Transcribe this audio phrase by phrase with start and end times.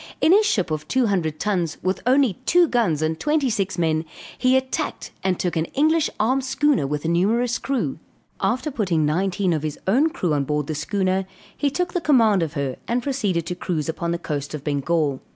[0.19, 4.03] In his ship of two hundred tons, with only two guns and twenty six men,
[4.35, 7.99] he attacked and took an English armed schooner with a numerous crew.
[8.41, 12.41] After putting nineteen of his own crew on board the schooner, he took the command
[12.41, 15.21] of her and proceeded to cruise upon the coast of Bengal.